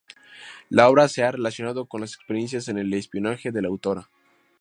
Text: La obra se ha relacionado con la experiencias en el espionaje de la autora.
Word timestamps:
La 0.69 0.89
obra 0.89 1.07
se 1.07 1.21
ha 1.23 1.31
relacionado 1.31 1.85
con 1.85 2.01
la 2.01 2.07
experiencias 2.07 2.67
en 2.69 2.79
el 2.79 2.91
espionaje 2.91 3.51
de 3.51 3.61
la 3.61 3.67
autora. 3.67 4.09